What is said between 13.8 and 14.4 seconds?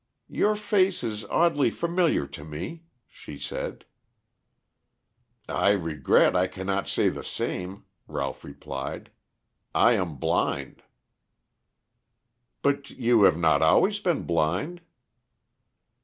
been